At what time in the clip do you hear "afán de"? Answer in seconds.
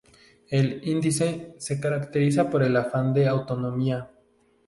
2.75-3.27